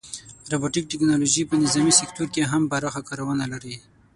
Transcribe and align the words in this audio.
روبوټیک 0.51 0.85
ټیکنالوژي 0.91 1.43
په 1.49 1.55
نظامي 1.63 1.93
سکتور 1.99 2.27
کې 2.35 2.41
هم 2.51 2.61
پراخه 2.71 3.01
کارونه 3.09 3.45
لري. 3.53 3.75